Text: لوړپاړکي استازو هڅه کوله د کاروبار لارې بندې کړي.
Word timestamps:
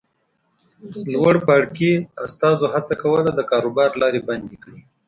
لوړپاړکي 1.13 1.91
استازو 2.25 2.65
هڅه 2.73 2.93
کوله 3.03 3.29
د 3.33 3.39
کاروبار 3.51 3.89
لارې 4.01 4.21
بندې 4.27 4.55
کړي. 4.63 4.79